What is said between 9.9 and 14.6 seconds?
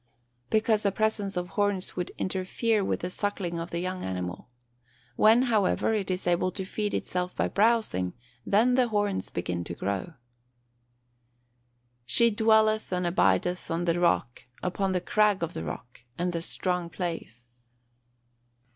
[Verse: "She dwelleth and abideth on the rock,